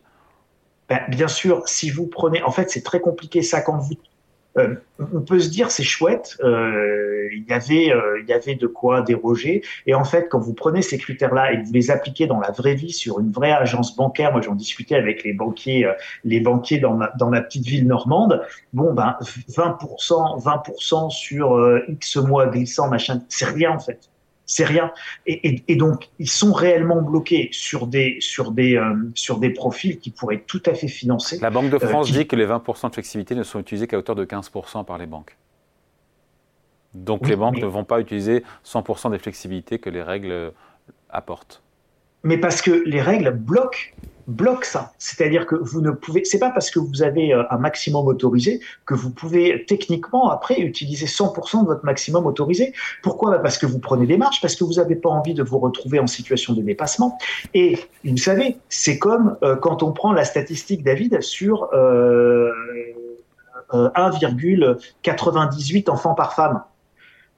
Ben, 0.88 1.00
Bien 1.08 1.28
sûr, 1.28 1.66
si 1.66 1.90
vous 1.90 2.06
prenez, 2.06 2.42
en 2.42 2.52
fait, 2.52 2.70
c'est 2.70 2.82
très 2.82 3.00
compliqué 3.00 3.42
ça 3.42 3.60
quand 3.60 3.78
vous. 3.78 3.94
Euh, 4.58 4.74
on 4.98 5.22
peut 5.22 5.40
se 5.40 5.48
dire 5.48 5.70
c'est 5.70 5.82
chouette, 5.82 6.36
euh, 6.44 7.26
il 7.32 7.46
y 7.48 7.52
avait 7.54 7.90
euh, 7.90 8.20
il 8.20 8.28
y 8.28 8.34
avait 8.34 8.54
de 8.54 8.66
quoi 8.66 9.00
déroger 9.00 9.62
et 9.86 9.94
en 9.94 10.04
fait 10.04 10.28
quand 10.28 10.38
vous 10.38 10.52
prenez 10.52 10.82
ces 10.82 10.98
critères-là 10.98 11.52
et 11.52 11.62
que 11.62 11.66
vous 11.66 11.72
les 11.72 11.90
appliquez 11.90 12.26
dans 12.26 12.38
la 12.38 12.50
vraie 12.50 12.74
vie 12.74 12.92
sur 12.92 13.18
une 13.18 13.32
vraie 13.32 13.52
agence 13.52 13.96
bancaire, 13.96 14.30
moi 14.30 14.42
j'en 14.42 14.54
discutais 14.54 14.94
avec 14.94 15.24
les 15.24 15.32
banquiers 15.32 15.90
les 16.24 16.40
banquiers 16.40 16.80
dans 16.80 16.94
ma 16.94 17.10
dans 17.18 17.30
petite 17.30 17.64
ville 17.64 17.86
normande, 17.86 18.42
bon 18.74 18.92
ben 18.92 19.16
20% 19.48 20.42
20% 20.44 21.10
sur 21.10 21.80
X 21.88 22.16
mois 22.16 22.46
glissant 22.48 22.90
machin, 22.90 23.22
c'est 23.30 23.46
rien 23.46 23.70
en 23.70 23.78
fait 23.78 24.11
c'est 24.46 24.64
rien. 24.64 24.92
Et, 25.26 25.76
donc, 25.76 26.10
ils 26.18 26.30
sont 26.30 26.52
réellement 26.52 27.00
bloqués 27.00 27.48
sur 27.52 27.86
des, 27.86 28.16
sur, 28.20 28.52
des, 28.52 28.76
euh, 28.76 28.94
sur 29.14 29.38
des 29.38 29.50
profils 29.50 29.98
qui 29.98 30.10
pourraient 30.10 30.44
tout 30.46 30.62
à 30.66 30.74
fait 30.74 30.88
financer. 30.88 31.38
La 31.40 31.50
Banque 31.50 31.70
de 31.70 31.76
euh, 31.76 31.88
France 31.88 32.10
dit 32.10 32.26
que 32.26 32.36
les 32.36 32.46
20% 32.46 32.88
de 32.88 32.94
flexibilité 32.94 33.34
ne 33.34 33.42
sont 33.42 33.60
utilisés 33.60 33.86
qu'à 33.86 33.98
hauteur 33.98 34.16
de 34.16 34.24
15% 34.24 34.84
par 34.84 34.98
les 34.98 35.06
banques. 35.06 35.36
Donc, 36.94 37.26
les 37.26 37.36
banques 37.36 37.58
ne 37.58 37.66
vont 37.66 37.84
pas 37.84 38.00
utiliser 38.00 38.44
100% 38.66 39.12
des 39.12 39.18
flexibilités 39.18 39.78
que 39.78 39.88
les 39.88 40.02
règles 40.02 40.52
apportent. 41.08 41.62
Mais 42.24 42.38
parce 42.38 42.62
que 42.62 42.70
les 42.86 43.00
règles 43.00 43.30
bloquent 43.30 43.78
bloque 44.26 44.64
ça. 44.64 44.92
C'est-à-dire 44.98 45.46
que 45.46 45.54
vous 45.54 45.80
ne 45.80 45.90
pouvez, 45.90 46.24
c'est 46.24 46.38
pas 46.38 46.50
parce 46.50 46.70
que 46.70 46.78
vous 46.78 47.02
avez 47.02 47.32
euh, 47.32 47.42
un 47.50 47.58
maximum 47.58 48.06
autorisé 48.06 48.60
que 48.86 48.94
vous 48.94 49.10
pouvez 49.10 49.64
techniquement 49.66 50.30
après 50.30 50.60
utiliser 50.60 51.06
100% 51.06 51.62
de 51.62 51.66
votre 51.66 51.84
maximum 51.84 52.26
autorisé. 52.26 52.72
Pourquoi? 53.02 53.32
Bah, 53.32 53.38
Parce 53.38 53.58
que 53.58 53.66
vous 53.66 53.78
prenez 53.78 54.06
des 54.06 54.16
marches, 54.16 54.40
parce 54.40 54.54
que 54.54 54.64
vous 54.64 54.74
n'avez 54.74 54.96
pas 54.96 55.10
envie 55.10 55.34
de 55.34 55.42
vous 55.42 55.58
retrouver 55.58 55.98
en 55.98 56.06
situation 56.06 56.54
de 56.54 56.62
dépassement. 56.62 57.18
Et 57.54 57.78
vous 58.04 58.16
savez, 58.16 58.56
c'est 58.68 58.98
comme 58.98 59.36
euh, 59.42 59.56
quand 59.56 59.82
on 59.82 59.92
prend 59.92 60.12
la 60.12 60.24
statistique 60.24 60.82
David 60.82 61.20
sur 61.20 61.68
euh, 61.72 62.50
1,98 63.72 65.88
euh, 65.88 65.92
enfants 65.92 66.14
par 66.14 66.34
femme. 66.34 66.62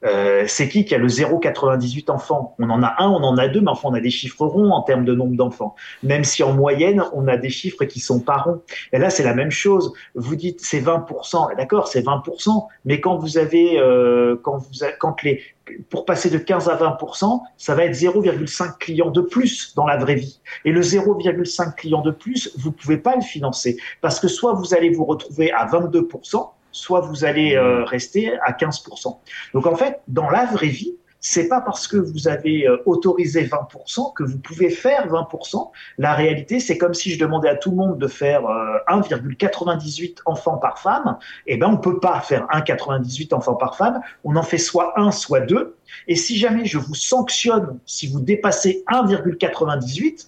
Euh, 0.04 0.44
c'est 0.46 0.68
qui 0.68 0.84
qui 0.84 0.94
a 0.94 0.98
le 0.98 1.08
0,98 1.08 2.10
enfants? 2.10 2.54
On 2.58 2.70
en 2.70 2.82
a 2.82 2.94
un, 3.02 3.08
on 3.08 3.22
en 3.22 3.36
a 3.38 3.48
deux, 3.48 3.60
mais 3.60 3.70
enfin 3.70 3.88
on 3.90 3.94
a 3.94 4.00
des 4.00 4.10
chiffres 4.10 4.46
ronds 4.46 4.70
en 4.70 4.82
termes 4.82 5.04
de 5.04 5.14
nombre 5.14 5.36
d'enfants. 5.36 5.74
Même 6.02 6.24
si 6.24 6.42
en 6.42 6.52
moyenne 6.52 7.02
on 7.12 7.26
a 7.28 7.36
des 7.36 7.50
chiffres 7.50 7.84
qui 7.84 8.00
sont 8.00 8.20
pas 8.20 8.36
ronds. 8.38 8.62
Et 8.92 8.98
là 8.98 9.10
c'est 9.10 9.22
la 9.22 9.34
même 9.34 9.50
chose. 9.50 9.92
Vous 10.14 10.36
dites 10.36 10.60
c'est 10.60 10.80
20%, 10.80 11.56
d'accord, 11.56 11.88
c'est 11.88 12.02
20%, 12.02 12.66
mais 12.84 13.00
quand 13.00 13.16
vous 13.16 13.38
avez, 13.38 13.78
euh, 13.78 14.36
quand 14.42 14.58
vous, 14.58 14.86
quand 14.98 15.22
les, 15.22 15.42
pour 15.88 16.04
passer 16.04 16.30
de 16.30 16.38
15 16.38 16.68
à 16.68 16.76
20%, 16.76 17.40
ça 17.56 17.74
va 17.74 17.84
être 17.84 17.94
0,5 17.94 18.78
clients 18.78 19.10
de 19.10 19.20
plus 19.20 19.74
dans 19.74 19.86
la 19.86 19.96
vraie 19.96 20.16
vie. 20.16 20.40
Et 20.64 20.72
le 20.72 20.82
0,5 20.82 21.74
clients 21.74 22.02
de 22.02 22.10
plus, 22.10 22.52
vous 22.58 22.72
pouvez 22.72 22.98
pas 22.98 23.16
le 23.16 23.22
financer 23.22 23.76
parce 24.00 24.20
que 24.20 24.28
soit 24.28 24.52
vous 24.52 24.74
allez 24.74 24.90
vous 24.90 25.04
retrouver 25.04 25.50
à 25.52 25.66
22%, 25.66 26.50
soit 26.74 27.00
vous 27.00 27.24
allez 27.24 27.56
euh, 27.56 27.80
mmh. 27.80 27.84
rester 27.84 28.38
à 28.40 28.52
15%. 28.52 29.16
Donc 29.54 29.66
en 29.66 29.76
fait, 29.76 30.00
dans 30.08 30.28
la 30.28 30.44
vraie 30.44 30.68
vie, 30.68 30.94
c'est 31.26 31.48
pas 31.48 31.62
parce 31.62 31.88
que 31.88 31.96
vous 31.96 32.28
avez 32.28 32.68
euh, 32.68 32.76
autorisé 32.84 33.44
20% 33.46 34.12
que 34.12 34.22
vous 34.22 34.38
pouvez 34.38 34.68
faire 34.68 35.08
20%. 35.08 35.70
La 35.96 36.12
réalité, 36.12 36.60
c'est 36.60 36.76
comme 36.76 36.92
si 36.92 37.12
je 37.12 37.18
demandais 37.18 37.48
à 37.48 37.54
tout 37.54 37.70
le 37.70 37.76
monde 37.76 37.98
de 37.98 38.06
faire 38.06 38.42
1,98 38.42 40.10
euh, 40.10 40.14
enfants 40.26 40.58
par 40.58 40.78
femme. 40.78 41.16
Eh 41.46 41.56
ben, 41.56 41.68
on 41.68 41.78
peut 41.78 41.98
pas 41.98 42.20
faire 42.20 42.46
1,98 42.52 43.32
enfants 43.32 43.54
par 43.54 43.74
femme. 43.74 44.02
On 44.24 44.36
en 44.36 44.42
fait 44.42 44.58
soit 44.58 45.00
un, 45.00 45.10
soit 45.10 45.40
deux. 45.40 45.78
Et 46.08 46.16
si 46.16 46.36
jamais 46.36 46.66
je 46.66 46.76
vous 46.76 46.94
sanctionne 46.94 47.78
si 47.86 48.06
vous 48.06 48.20
dépassez 48.20 48.84
1,98, 48.92 50.26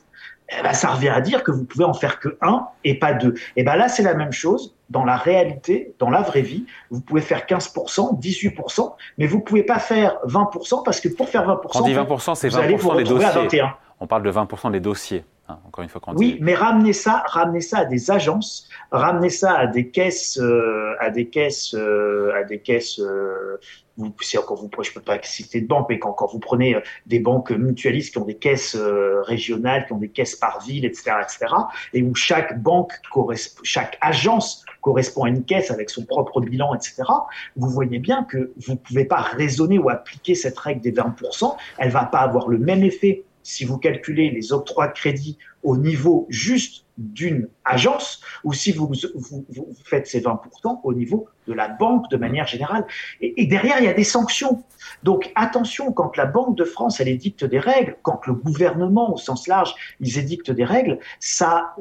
eh 0.48 0.62
ben, 0.62 0.72
ça 0.72 0.92
revient 0.92 1.10
à 1.10 1.20
dire 1.20 1.42
que 1.42 1.50
vous 1.50 1.64
pouvez 1.64 1.84
en 1.84 1.92
faire 1.92 2.20
que 2.20 2.38
un 2.40 2.68
et 2.84 2.98
pas 2.98 3.12
deux. 3.12 3.34
Et 3.56 3.64
ben 3.64 3.76
là, 3.76 3.88
c'est 3.88 4.02
la 4.02 4.14
même 4.14 4.32
chose. 4.32 4.75
Dans 4.88 5.04
la 5.04 5.16
réalité, 5.16 5.94
dans 5.98 6.10
la 6.10 6.22
vraie 6.22 6.42
vie, 6.42 6.64
vous 6.90 7.00
pouvez 7.00 7.20
faire 7.20 7.46
15%, 7.46 8.20
18%, 8.20 8.94
mais 9.18 9.26
vous 9.26 9.40
pouvez 9.40 9.64
pas 9.64 9.80
faire 9.80 10.16
20% 10.26 10.84
parce 10.84 11.00
que 11.00 11.08
pour 11.08 11.28
faire 11.28 11.46
20%, 11.46 11.60
on 11.74 11.80
dit 11.82 11.94
20%, 11.94 12.34
c'est 12.36 12.48
20% 12.48 12.96
des 12.96 13.04
dossiers. 13.04 13.62
On 13.98 14.06
parle 14.06 14.22
de 14.22 14.30
20% 14.30 14.70
des 14.70 14.80
dossiers. 14.80 15.24
Hein, 15.48 15.60
encore 15.66 15.84
une 15.84 15.88
fois, 15.88 16.00
quand 16.04 16.14
oui, 16.16 16.38
mais 16.40 16.54
ramenez 16.54 16.92
ça, 16.92 17.22
ramenez 17.28 17.60
ça 17.60 17.78
à 17.78 17.84
des 17.84 18.10
agences, 18.10 18.68
ramenez 18.90 19.30
ça 19.30 19.54
à 19.54 19.66
des 19.66 19.90
caisses, 19.90 20.38
euh, 20.38 20.94
à 20.98 21.10
des 21.10 21.28
caisses, 21.28 21.72
euh, 21.74 22.32
à 22.34 22.42
des 22.42 22.58
caisses 22.58 22.98
euh, 22.98 23.58
vous, 23.96 24.14
si 24.20 24.36
encore 24.38 24.56
vous, 24.56 24.70
je 24.82 24.92
peux 24.92 25.00
pas 25.00 25.18
citer 25.22 25.60
de 25.60 25.66
banque, 25.66 25.86
mais 25.88 25.98
quand, 25.98 26.12
quand 26.12 26.26
vous 26.26 26.38
prenez 26.38 26.74
euh, 26.74 26.80
des 27.06 27.18
banques 27.18 27.50
mutualistes 27.50 28.12
qui 28.12 28.18
ont 28.18 28.24
des 28.24 28.36
caisses 28.36 28.76
euh, 28.76 29.22
régionales, 29.22 29.86
qui 29.86 29.92
ont 29.92 29.98
des 29.98 30.08
caisses 30.08 30.36
par 30.36 30.60
ville, 30.60 30.84
etc., 30.84 31.12
etc., 31.22 31.54
et 31.94 32.02
où 32.02 32.14
chaque 32.14 32.60
banque 32.60 32.92
chaque 33.62 33.98
agence 34.00 34.64
correspond 34.82 35.24
à 35.24 35.28
une 35.28 35.44
caisse 35.44 35.70
avec 35.70 35.90
son 35.90 36.04
propre 36.04 36.40
bilan, 36.40 36.74
etc., 36.74 37.04
vous 37.56 37.68
voyez 37.68 37.98
bien 37.98 38.24
que 38.24 38.52
vous 38.58 38.72
ne 38.72 38.78
pouvez 38.78 39.04
pas 39.04 39.20
raisonner 39.20 39.78
ou 39.78 39.88
appliquer 39.88 40.34
cette 40.34 40.58
règle 40.58 40.80
des 40.80 40.92
20%. 40.92 41.56
Elle 41.78 41.90
va 41.90 42.04
pas 42.04 42.20
avoir 42.20 42.48
le 42.48 42.58
même 42.58 42.82
effet 42.82 43.24
si 43.46 43.64
vous 43.64 43.78
calculez 43.78 44.30
les 44.30 44.52
octrois 44.52 44.88
de 44.88 44.92
crédit 44.92 45.38
au 45.62 45.76
niveau 45.76 46.26
juste 46.28 46.84
d'une 46.98 47.48
agence 47.64 48.20
ou 48.42 48.52
si 48.52 48.72
vous, 48.72 48.90
vous, 49.14 49.76
faites 49.84 50.08
ces 50.08 50.20
20% 50.20 50.80
au 50.82 50.94
niveau 50.94 51.28
de 51.46 51.52
la 51.52 51.68
banque 51.68 52.10
de 52.10 52.16
manière 52.16 52.46
générale. 52.46 52.84
Et, 53.20 53.46
derrière, 53.46 53.78
il 53.78 53.84
y 53.84 53.88
a 53.88 53.92
des 53.92 54.04
sanctions. 54.04 54.64
Donc 55.04 55.30
attention, 55.36 55.92
quand 55.92 56.16
la 56.16 56.26
Banque 56.26 56.56
de 56.56 56.64
France, 56.64 56.98
elle 57.00 57.08
édicte 57.08 57.44
des 57.44 57.60
règles, 57.60 57.96
quand 58.02 58.26
le 58.26 58.32
gouvernement, 58.32 59.14
au 59.14 59.16
sens 59.16 59.46
large, 59.46 59.74
ils 60.00 60.18
édictent 60.18 60.50
des 60.50 60.64
règles, 60.64 60.98
ça, 61.20 61.76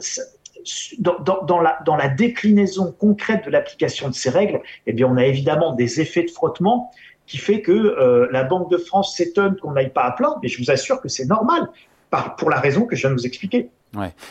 dans, 1.00 1.62
la, 1.62 1.80
dans 1.84 1.96
la 1.96 2.10
déclinaison 2.10 2.92
concrète 2.92 3.46
de 3.46 3.50
l'application 3.50 4.10
de 4.10 4.14
ces 4.14 4.30
règles, 4.30 4.62
eh 4.86 4.94
bien, 4.94 5.08
on 5.08 5.18
a 5.18 5.26
évidemment 5.26 5.74
des 5.74 6.00
effets 6.00 6.24
de 6.24 6.32
frottement 6.32 6.92
qui 7.28 7.38
fait 7.38 7.62
que 7.62 7.72
euh, 7.72 8.28
la 8.32 8.44
Banque 8.44 8.70
de 8.70 8.78
France 8.78 9.16
s'étonne 9.16 9.58
qu'on 9.58 9.72
n'aille 9.72 9.92
pas 9.92 10.04
à 10.04 10.12
plein, 10.12 10.36
mais 10.42 10.48
je 10.48 10.62
vous 10.64 10.72
assure 10.72 11.02
que 11.02 11.10
c'est 11.10 11.26
normal, 11.26 11.70
par, 12.10 12.36
pour 12.36 12.50
la 12.50 12.60
raison 12.60 12.86
que 12.86 12.96
je 12.96 13.02
viens 13.02 13.10
de 13.10 13.16
vous 13.16 13.26
expliquer. 13.26 13.70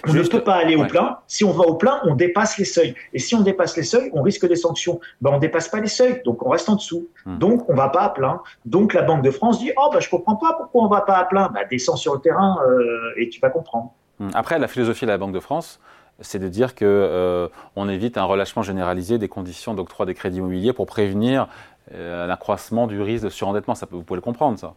On 0.06 0.12
ne 0.12 0.22
peut 0.22 0.42
pas 0.42 0.54
aller 0.54 0.76
au 0.76 0.84
plein. 0.84 1.18
Si 1.26 1.44
on 1.44 1.52
va 1.52 1.64
au 1.64 1.74
plein, 1.74 2.00
on 2.04 2.14
dépasse 2.14 2.58
les 2.58 2.64
seuils. 2.64 2.94
Et 3.12 3.18
si 3.18 3.34
on 3.34 3.40
dépasse 3.40 3.76
les 3.76 3.82
seuils, 3.82 4.10
on 4.12 4.22
risque 4.22 4.46
des 4.46 4.56
sanctions. 4.56 5.00
Ben, 5.20 5.30
on 5.32 5.38
dépasse 5.38 5.68
pas 5.68 5.80
les 5.80 5.88
seuils, 5.88 6.22
donc 6.24 6.44
on 6.44 6.50
reste 6.50 6.68
en 6.68 6.76
dessous. 6.76 7.08
Hmm. 7.24 7.38
Donc 7.38 7.68
on 7.68 7.74
va 7.74 7.88
pas 7.88 8.02
à 8.02 8.08
plein. 8.10 8.40
Donc 8.64 8.94
la 8.94 9.02
Banque 9.02 9.22
de 9.22 9.30
France 9.30 9.58
dit 9.58 9.72
oh 9.76 9.90
ben 9.92 10.00
je 10.00 10.08
comprends 10.08 10.36
pas 10.36 10.54
pourquoi 10.54 10.82
on 10.82 10.88
va 10.88 11.00
pas 11.00 11.16
à 11.16 11.24
plein. 11.24 11.48
Ben, 11.48 11.62
descends 11.70 11.96
sur 11.96 12.14
le 12.14 12.20
terrain 12.20 12.58
euh, 12.68 13.12
et 13.16 13.28
tu 13.28 13.40
vas 13.40 13.50
comprendre. 13.50 13.92
Hmm. 14.18 14.28
Après 14.34 14.58
la 14.58 14.68
philosophie 14.68 15.06
de 15.06 15.10
la 15.10 15.18
Banque 15.18 15.32
de 15.32 15.40
France, 15.40 15.80
c'est 16.20 16.38
de 16.38 16.48
dire 16.48 16.74
que 16.74 16.84
euh, 16.84 17.48
on 17.74 17.88
évite 17.88 18.18
un 18.18 18.24
relâchement 18.24 18.62
généralisé 18.62 19.18
des 19.18 19.28
conditions 19.28 19.74
d'octroi 19.74 20.06
des 20.06 20.14
crédits 20.14 20.38
immobiliers 20.38 20.72
pour 20.72 20.86
prévenir 20.86 21.48
un 21.92 22.30
accroissement 22.30 22.86
du 22.86 23.00
risque 23.00 23.24
de 23.24 23.30
surendettement. 23.30 23.74
Ça, 23.74 23.86
vous 23.90 24.02
pouvez 24.02 24.18
le 24.18 24.22
comprendre, 24.22 24.58
ça. 24.58 24.74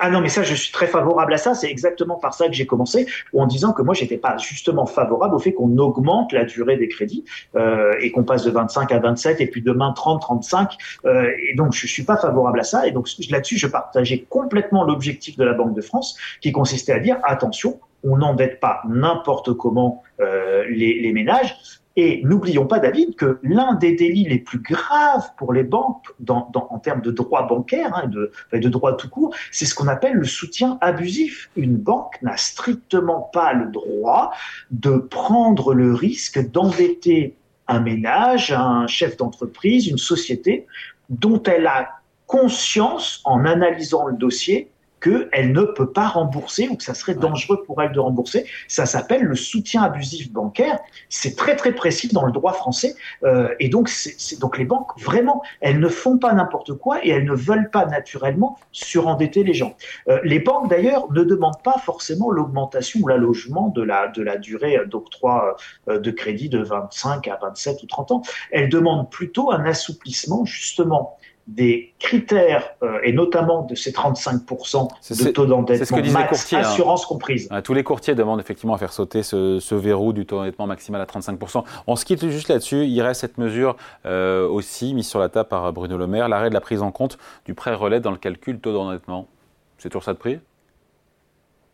Ah 0.00 0.10
non, 0.10 0.20
mais 0.20 0.28
ça, 0.28 0.42
je 0.42 0.54
suis 0.54 0.72
très 0.72 0.88
favorable 0.88 1.32
à 1.34 1.36
ça. 1.36 1.54
C'est 1.54 1.70
exactement 1.70 2.16
par 2.16 2.34
ça 2.34 2.48
que 2.48 2.52
j'ai 2.52 2.66
commencé, 2.66 3.06
en 3.32 3.46
disant 3.46 3.72
que 3.72 3.80
moi, 3.80 3.94
j'étais 3.94 4.16
pas 4.16 4.36
justement 4.38 4.86
favorable 4.86 5.36
au 5.36 5.38
fait 5.38 5.52
qu'on 5.52 5.78
augmente 5.78 6.32
la 6.32 6.44
durée 6.44 6.76
des 6.76 6.88
crédits 6.88 7.24
euh, 7.54 7.94
et 8.00 8.10
qu'on 8.10 8.24
passe 8.24 8.44
de 8.44 8.50
25 8.50 8.90
à 8.90 8.98
27 8.98 9.40
et 9.40 9.46
puis 9.46 9.62
demain 9.62 9.92
30, 9.92 10.20
35. 10.20 10.76
Euh, 11.04 11.30
et 11.48 11.54
donc, 11.54 11.72
je 11.72 11.86
suis 11.86 12.02
pas 12.02 12.16
favorable 12.16 12.60
à 12.60 12.64
ça. 12.64 12.86
Et 12.88 12.90
donc 12.90 13.08
là-dessus, 13.30 13.56
je 13.56 13.68
partageais 13.68 14.26
complètement 14.28 14.84
l'objectif 14.84 15.36
de 15.36 15.44
la 15.44 15.54
Banque 15.54 15.74
de 15.74 15.80
France, 15.80 16.18
qui 16.40 16.50
consistait 16.50 16.92
à 16.92 16.98
dire 16.98 17.18
attention, 17.22 17.78
on 18.02 18.18
n'endette 18.18 18.60
pas 18.60 18.82
n'importe 18.88 19.54
comment 19.54 20.02
euh, 20.20 20.64
les 20.68 21.12
ménages. 21.12 21.56
Et 21.96 22.22
n'oublions 22.24 22.66
pas, 22.66 22.80
David, 22.80 23.14
que 23.14 23.38
l'un 23.42 23.74
des 23.74 23.94
délits 23.94 24.24
les 24.24 24.38
plus 24.38 24.58
graves 24.58 25.30
pour 25.36 25.52
les 25.52 25.62
banques 25.62 26.06
en 26.28 26.78
termes 26.80 27.02
de 27.02 27.12
droit 27.12 27.46
bancaire, 27.46 27.94
hein, 27.94 28.08
de, 28.08 28.32
de 28.52 28.68
droit 28.68 28.96
tout 28.96 29.08
court, 29.08 29.34
c'est 29.52 29.64
ce 29.64 29.76
qu'on 29.76 29.86
appelle 29.86 30.14
le 30.14 30.24
soutien 30.24 30.76
abusif. 30.80 31.50
Une 31.56 31.76
banque 31.76 32.20
n'a 32.22 32.36
strictement 32.36 33.30
pas 33.32 33.52
le 33.52 33.70
droit 33.70 34.32
de 34.72 34.96
prendre 34.96 35.72
le 35.72 35.94
risque 35.94 36.50
d'endetter 36.50 37.36
un 37.68 37.80
ménage, 37.80 38.50
un 38.50 38.86
chef 38.88 39.16
d'entreprise, 39.16 39.86
une 39.86 39.98
société 39.98 40.66
dont 41.08 41.42
elle 41.44 41.66
a 41.66 41.90
conscience 42.26 43.20
en 43.24 43.44
analysant 43.44 44.06
le 44.06 44.16
dossier 44.16 44.70
qu'elle 45.04 45.52
ne 45.52 45.62
peut 45.62 45.90
pas 45.90 46.08
rembourser 46.08 46.68
ou 46.68 46.76
que 46.76 46.82
ça 46.82 46.94
serait 46.94 47.14
dangereux 47.14 47.62
pour 47.62 47.82
elle 47.82 47.92
de 47.92 48.00
rembourser. 48.00 48.46
Ça 48.68 48.86
s'appelle 48.86 49.22
le 49.22 49.36
soutien 49.36 49.82
abusif 49.82 50.32
bancaire. 50.32 50.78
C'est 51.10 51.36
très 51.36 51.56
très 51.56 51.72
précis 51.72 52.08
dans 52.08 52.24
le 52.24 52.32
droit 52.32 52.54
français. 52.54 52.96
Euh, 53.22 53.54
et 53.60 53.68
donc, 53.68 53.90
c'est 53.90 54.40
donc 54.40 54.56
les 54.56 54.64
banques, 54.64 54.98
vraiment, 54.98 55.42
elles 55.60 55.78
ne 55.78 55.88
font 55.88 56.16
pas 56.16 56.32
n'importe 56.32 56.72
quoi 56.72 57.04
et 57.04 57.10
elles 57.10 57.24
ne 57.24 57.34
veulent 57.34 57.70
pas 57.70 57.84
naturellement 57.84 58.58
surendetter 58.72 59.44
les 59.44 59.52
gens. 59.52 59.74
Euh, 60.08 60.20
les 60.24 60.38
banques, 60.38 60.70
d'ailleurs, 60.70 61.12
ne 61.12 61.22
demandent 61.22 61.62
pas 61.62 61.78
forcément 61.78 62.30
l'augmentation 62.30 63.00
ou 63.02 63.08
l'allogement 63.08 63.68
de 63.68 63.82
la, 63.82 64.08
de 64.08 64.22
la 64.22 64.38
durée 64.38 64.78
d'octroi 64.86 65.56
euh, 65.88 65.98
de 65.98 66.10
crédit 66.10 66.48
de 66.48 66.62
25 66.62 67.28
à 67.28 67.38
27 67.42 67.82
ou 67.82 67.86
30 67.86 68.10
ans. 68.12 68.22
Elles 68.50 68.70
demandent 68.70 69.10
plutôt 69.10 69.52
un 69.52 69.66
assouplissement, 69.66 70.46
justement, 70.46 71.18
des 71.46 71.92
critères, 71.98 72.70
euh, 72.82 73.00
et 73.02 73.12
notamment 73.12 73.62
de 73.62 73.74
ces 73.74 73.92
35% 73.92 74.88
de 75.24 75.30
taux 75.30 75.44
d'endettement 75.44 75.98
max, 76.12 76.52
hein. 76.52 76.58
assurance 76.58 77.04
comprise. 77.04 77.50
tous 77.62 77.74
les 77.74 77.84
courtiers 77.84 78.14
demandent 78.14 78.40
effectivement 78.40 78.74
à 78.74 78.78
faire 78.78 78.94
sauter 78.94 79.22
ce, 79.22 79.74
verrou 79.74 80.14
du 80.14 80.24
taux 80.24 80.36
d'endettement 80.36 80.66
maximal 80.66 81.02
à 81.02 81.04
35%. 81.04 81.64
On 81.86 81.96
se 81.96 82.04
quitte 82.06 82.26
juste 82.28 82.48
là-dessus. 82.48 82.86
Il 82.86 83.00
reste 83.02 83.20
cette 83.20 83.36
mesure 83.36 83.76
euh, 84.06 84.48
aussi 84.48 84.94
mise 84.94 85.06
sur 85.06 85.18
la 85.18 85.28
table 85.28 85.48
par 85.48 85.70
Bruno 85.72 85.98
Le 85.98 86.06
Maire, 86.06 86.28
l'arrêt 86.28 86.48
de 86.48 86.54
la 86.54 86.62
prise 86.62 86.80
en 86.80 86.90
compte 86.90 87.18
du 87.44 87.52
prêt 87.52 87.74
relais 87.74 88.00
dans 88.00 88.10
le 88.10 88.16
calcul 88.16 88.58
taux 88.58 88.72
d'endettement. 88.72 89.28
C'est 89.76 89.90
toujours 89.90 90.04
ça 90.04 90.14
de 90.14 90.18
prix? 90.18 90.38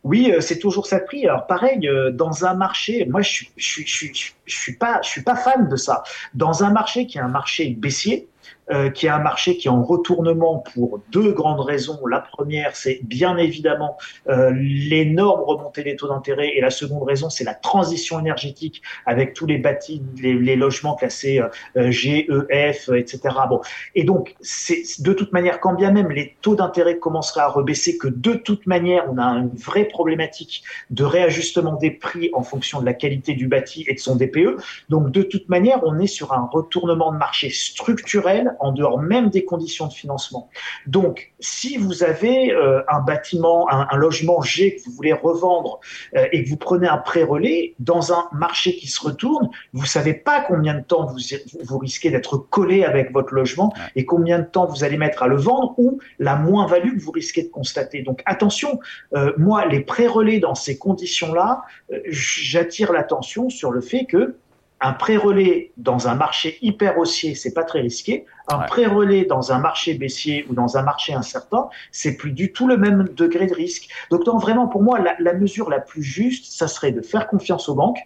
Oui, 0.02 0.32
euh, 0.32 0.40
c'est 0.40 0.58
toujours 0.58 0.86
ça 0.86 0.98
de 0.98 1.04
prix. 1.04 1.28
Alors 1.28 1.46
pareil, 1.46 1.88
dans 2.14 2.44
un 2.44 2.54
marché, 2.54 3.06
moi 3.08 3.22
je 3.22 3.30
suis, 3.30 3.50
je 3.56 3.68
suis, 3.68 4.12
je 4.46 4.56
suis, 4.56 4.76
pas, 4.76 5.00
je 5.04 5.10
suis 5.10 5.22
pas 5.22 5.36
fan 5.36 5.68
de 5.68 5.76
ça. 5.76 6.02
Dans 6.34 6.64
un 6.64 6.70
marché 6.70 7.06
qui 7.06 7.18
est 7.18 7.20
un 7.20 7.28
marché 7.28 7.68
baissier, 7.78 8.26
euh, 8.72 8.88
qui 8.88 9.06
est 9.06 9.10
un 9.10 9.18
marché 9.18 9.56
qui 9.56 9.66
est 9.66 9.70
en 9.70 9.82
retournement 9.82 10.58
pour 10.58 11.00
deux 11.10 11.32
grandes 11.32 11.60
raisons. 11.60 12.06
La 12.06 12.20
première, 12.20 12.76
c'est 12.76 13.00
bien 13.02 13.36
évidemment 13.36 13.98
euh, 14.28 14.52
l'énorme 14.54 15.40
remontée 15.42 15.82
des 15.82 15.96
taux 15.96 16.06
d'intérêt, 16.06 16.52
et 16.54 16.60
la 16.60 16.70
seconde 16.70 17.02
raison, 17.02 17.30
c'est 17.30 17.42
la 17.42 17.54
transition 17.54 18.20
énergétique 18.20 18.80
avec 19.06 19.34
tous 19.34 19.46
les 19.46 19.58
bâtis, 19.58 20.02
les, 20.22 20.54
logements 20.54 20.94
classés 20.94 21.40
euh, 21.76 21.90
G, 21.90 22.26
E, 22.28 22.46
F, 22.72 22.90
etc. 22.90 23.20
Bon, 23.48 23.60
et 23.96 24.04
donc 24.04 24.36
c'est 24.40 24.82
de 25.00 25.12
toute 25.14 25.32
manière, 25.32 25.58
quand 25.58 25.74
bien 25.74 25.90
même 25.90 26.12
les 26.12 26.36
taux 26.40 26.54
d'intérêt 26.54 26.98
commenceraient 26.98 27.40
à 27.40 27.48
rebaisser, 27.48 27.98
que 27.98 28.06
de 28.06 28.34
toute 28.34 28.68
manière, 28.68 29.04
on 29.10 29.18
a 29.18 29.24
une 29.24 29.48
vraie 29.48 29.86
problématique 29.86 30.62
de 30.90 31.02
réajustement 31.02 31.74
des 31.74 31.90
prix 31.90 32.30
en 32.34 32.42
fonction 32.42 32.80
de 32.80 32.86
la 32.86 32.94
qualité 32.94 33.34
du 33.34 33.48
bâti 33.48 33.84
et 33.88 33.94
de 33.94 33.98
son 33.98 34.14
DPE. 34.14 34.58
Donc 34.88 35.10
de 35.10 35.22
toute 35.22 35.48
manière, 35.48 35.80
on 35.82 35.98
est 35.98 36.06
sur 36.06 36.32
un 36.32 36.48
retournement 36.52 37.12
de 37.12 37.18
marché 37.18 37.50
structurel 37.50 38.39
en 38.60 38.72
dehors 38.72 39.00
même 39.00 39.30
des 39.30 39.44
conditions 39.44 39.86
de 39.86 39.92
financement. 39.92 40.48
Donc, 40.86 41.32
si 41.40 41.76
vous 41.76 42.02
avez 42.02 42.52
euh, 42.52 42.82
un 42.88 43.00
bâtiment, 43.00 43.70
un, 43.70 43.96
logement 43.96 44.40
G 44.40 44.76
que 44.76 44.84
vous 44.84 44.92
voulez 44.92 45.12
revendre 45.12 45.80
euh, 46.16 46.26
et 46.32 46.44
que 46.44 46.48
vous 46.48 46.56
prenez 46.56 46.88
un 46.88 46.98
prêt 46.98 47.22
relais 47.22 47.74
dans 47.78 48.12
un 48.12 48.28
marché 48.32 48.74
qui 48.76 48.88
se 48.88 49.00
retourne, 49.02 49.50
vous 49.72 49.86
savez 49.86 50.14
pas 50.14 50.40
combien 50.40 50.74
de 50.74 50.82
temps 50.82 51.06
vous, 51.06 51.18
vous 51.62 51.78
risquez 51.78 52.10
d'être 52.10 52.36
collé 52.38 52.84
avec 52.84 53.12
votre 53.12 53.34
logement 53.34 53.72
et 53.96 54.04
combien 54.04 54.38
de 54.38 54.46
temps 54.46 54.66
vous 54.66 54.84
allez 54.84 54.96
mettre 54.96 55.22
à 55.22 55.28
le 55.28 55.36
vendre 55.36 55.74
ou 55.78 56.00
la 56.18 56.36
moins-value 56.36 56.96
que 56.96 57.02
vous 57.02 57.12
risquez 57.12 57.42
de 57.42 57.48
constater. 57.48 58.02
Donc, 58.02 58.22
attention, 58.26 58.80
euh, 59.14 59.32
moi, 59.36 59.66
les 59.66 59.80
prêts 59.80 60.06
relais 60.06 60.38
dans 60.38 60.54
ces 60.54 60.78
conditions-là, 60.78 61.62
j'attire 62.06 62.92
l'attention 62.92 63.50
sur 63.50 63.70
le 63.70 63.80
fait 63.80 64.04
que 64.04 64.36
un 64.80 64.92
pré-relais 64.92 65.72
dans 65.76 66.08
un 66.08 66.14
marché 66.14 66.58
hyper 66.62 66.98
haussier, 66.98 67.34
c'est 67.34 67.52
pas 67.52 67.64
très 67.64 67.80
risqué. 67.80 68.24
Un 68.48 68.60
pré-relais 68.60 69.26
dans 69.26 69.52
un 69.52 69.58
marché 69.58 69.94
baissier 69.94 70.46
ou 70.48 70.54
dans 70.54 70.78
un 70.78 70.82
marché 70.82 71.12
incertain, 71.12 71.68
c'est 71.92 72.16
plus 72.16 72.32
du 72.32 72.52
tout 72.52 72.66
le 72.66 72.78
même 72.78 73.08
degré 73.14 73.46
de 73.46 73.54
risque. 73.54 73.88
Donc, 74.10 74.26
vraiment, 74.40 74.68
pour 74.68 74.82
moi, 74.82 74.98
la, 75.18 75.34
mesure 75.34 75.68
la 75.68 75.80
plus 75.80 76.02
juste, 76.02 76.52
ça 76.52 76.66
serait 76.66 76.92
de 76.92 77.02
faire 77.02 77.28
confiance 77.28 77.68
aux 77.68 77.74
banques, 77.74 78.00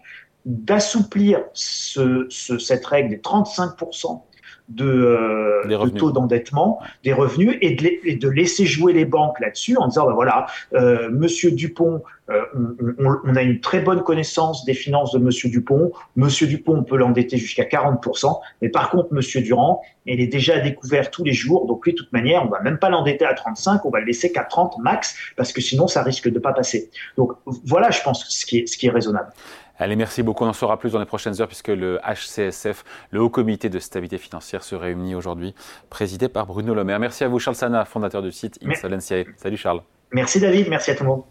d'assouplir 0.45 1.45
ce, 1.55 2.27
cette 2.29 2.85
règle 2.85 3.11
des 3.11 3.19
35% 3.19 4.23
de, 4.69 4.87
euh, 4.87 5.89
taux 5.91 6.11
d'endettement, 6.11 6.81
des 7.03 7.13
revenus, 7.13 7.59
et 7.61 7.75
de, 7.75 8.19
de, 8.19 8.29
laisser 8.29 8.65
jouer 8.65 8.93
les 8.93 9.05
banques 9.05 9.39
là-dessus 9.41 9.77
en 9.77 9.89
disant, 9.89 10.07
ben 10.07 10.15
voilà, 10.15 10.47
euh, 10.73 11.11
Monsieur 11.11 11.51
Dupont, 11.51 12.03
euh, 12.31 12.41
on, 12.99 13.17
on, 13.25 13.37
a 13.37 13.43
une 13.43 13.61
très 13.61 13.81
bonne 13.81 14.03
connaissance 14.03 14.65
des 14.65 14.73
finances 14.73 15.13
de 15.13 15.19
Monsieur 15.19 15.51
Dupont. 15.51 15.93
Monsieur 16.17 16.47
Dupont, 16.47 16.79
on 16.79 16.83
peut 16.83 16.97
l'endetter 16.97 17.37
jusqu'à 17.37 17.65
40%, 17.65 18.41
mais 18.63 18.71
par 18.71 18.89
contre, 18.89 19.13
Monsieur 19.13 19.43
Durand, 19.43 19.83
il 20.07 20.21
est 20.21 20.27
déjà 20.27 20.59
découvert 20.59 21.11
tous 21.11 21.25
les 21.25 21.35
jours, 21.35 21.67
donc 21.67 21.85
lui, 21.85 21.93
de 21.93 21.99
toute 21.99 22.13
manière, 22.13 22.43
on 22.45 22.49
va 22.49 22.61
même 22.61 22.79
pas 22.79 22.89
l'endetter 22.89 23.27
à 23.27 23.35
35, 23.35 23.85
on 23.85 23.91
va 23.91 24.01
le 24.01 24.07
laisser 24.07 24.33
qu'à 24.33 24.45
30 24.45 24.79
max, 24.79 25.15
parce 25.37 25.53
que 25.53 25.61
sinon, 25.61 25.89
ça 25.89 26.03
risque 26.03 26.31
de 26.31 26.39
pas 26.39 26.55
passer. 26.55 26.91
Donc 27.19 27.33
voilà, 27.45 27.91
je 27.91 28.01
pense, 28.03 28.25
ce 28.29 28.47
qui 28.47 28.61
est, 28.61 28.67
ce 28.67 28.79
qui 28.79 28.87
est 28.87 28.91
raisonnable. 28.91 29.29
Allez, 29.77 29.97
merci 29.97 30.23
beaucoup. 30.23 30.45
On 30.45 30.49
en 30.49 30.53
saura 30.53 30.79
plus 30.79 30.93
dans 30.93 31.01
les 31.01 31.07
prochaines 31.07 31.41
heures 31.41 31.49
puisque 31.49 31.69
le 31.69 31.99
HCSF, 32.05 32.85
le 33.11 33.21
Haut 33.21 33.31
Comité 33.31 33.69
de 33.69 33.79
stabilité 33.79 34.19
financière, 34.19 34.63
se 34.63 34.75
réunit 34.75 35.15
aujourd'hui, 35.15 35.55
présidé 35.91 36.29
par 36.29 36.47
Bruno 36.47 36.75
Le 36.75 36.85
Maire. 36.85 37.01
Merci 37.01 37.25
à 37.25 37.29
vous, 37.29 37.39
Charles 37.39 37.57
Sana, 37.57 37.85
fondateur 37.85 38.23
du 38.23 38.31
site 38.31 38.59
Insolentiae. 38.65 39.25
Salut 39.37 39.57
Charles. 39.57 39.83
Merci 40.13 40.39
David, 40.39 40.69
merci 40.69 40.93
à 40.93 40.95
tout 40.95 41.03
le 41.03 41.09
monde. 41.09 41.25